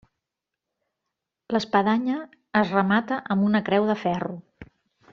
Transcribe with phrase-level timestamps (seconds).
[1.55, 2.17] L'espadanya
[2.63, 4.39] es remata amb una creu de ferro.